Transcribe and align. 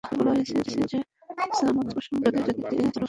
পূর্বেই 0.03 0.19
বলা 0.19 0.31
হয়েছে 0.31 0.53
যে, 0.91 0.99
ছামূদ 1.57 1.87
সম্প্রদায় 1.99 2.43
জাতিতে 2.47 2.69
ছিল 2.69 2.79
আরব। 2.81 2.97